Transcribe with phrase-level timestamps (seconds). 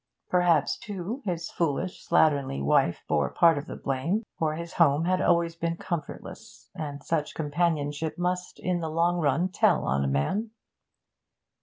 [0.31, 5.21] Perhaps, too, his foolish, slatternly wife bore part of the blame, for his home had
[5.21, 10.49] always been comfortless, and such companionship must, in the long run, tell on a man.